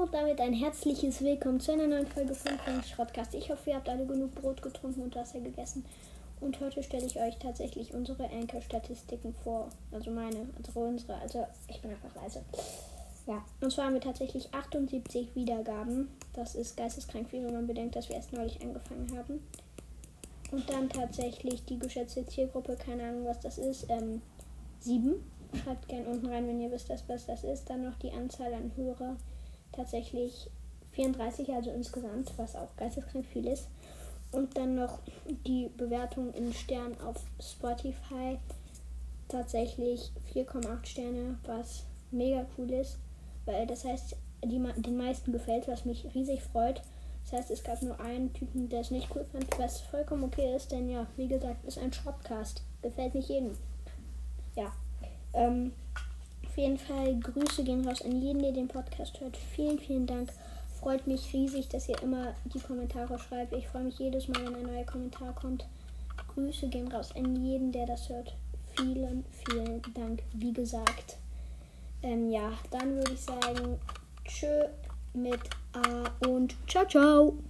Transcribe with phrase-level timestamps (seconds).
[0.00, 3.34] Und damit ein herzliches Willkommen zu einer neuen Folge von Frank Schrottcast.
[3.34, 5.84] Ich hoffe, ihr habt alle genug Brot getrunken und Wasser gegessen.
[6.40, 9.68] Und heute stelle ich euch tatsächlich unsere Anchor-Statistiken vor.
[9.92, 12.42] Also meine, also unsere, also ich bin einfach leise.
[13.26, 16.08] Ja, und zwar haben wir tatsächlich 78 Wiedergaben.
[16.32, 19.46] Das ist geisteskrank viel, wenn man bedenkt, dass wir erst neulich angefangen haben.
[20.50, 24.22] Und dann tatsächlich die geschätzte Zielgruppe, keine Ahnung, was das ist, ähm,
[24.80, 25.16] 7.
[25.62, 27.68] Schreibt gerne unten rein, wenn ihr wisst, was das ist.
[27.68, 29.18] Dann noch die Anzahl an Hörer.
[29.72, 30.50] Tatsächlich
[30.92, 33.68] 34, also insgesamt, was auch geisteskrank viel ist.
[34.32, 34.98] Und dann noch
[35.46, 38.38] die Bewertung in Sternen auf Spotify.
[39.28, 42.98] Tatsächlich 4,8 Sterne, was mega cool ist.
[43.44, 46.82] Weil das heißt, die, den meisten gefällt, was mich riesig freut.
[47.24, 50.56] Das heißt, es gab nur einen Typen, der es nicht cool fand, was vollkommen okay
[50.56, 52.62] ist, denn ja, wie gesagt, ist ein Shopcast.
[52.82, 53.56] Gefällt nicht jedem.
[54.56, 54.72] Ja.
[55.32, 55.72] Ähm,
[56.50, 59.36] auf jeden Fall Grüße gehen raus an jeden, der den Podcast hört.
[59.36, 60.32] Vielen, vielen Dank.
[60.80, 63.52] Freut mich riesig, dass ihr immer die Kommentare schreibt.
[63.52, 65.64] Ich freue mich jedes Mal, wenn ein neuer Kommentar kommt.
[66.34, 68.34] Grüße gehen raus an jeden, der das hört.
[68.76, 71.18] Vielen, vielen Dank, wie gesagt.
[72.02, 73.78] Ähm, ja, dann würde ich sagen,
[74.24, 74.64] tschö
[75.14, 75.40] mit
[75.72, 77.49] A und ciao, ciao.